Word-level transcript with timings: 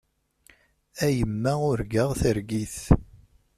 A 1.05 1.07
yemma 1.17 1.53
urgaɣ 1.69 2.09
targit. 2.21 2.77